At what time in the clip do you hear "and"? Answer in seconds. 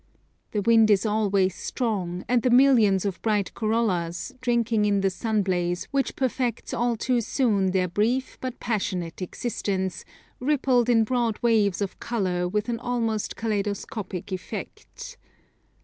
2.27-2.41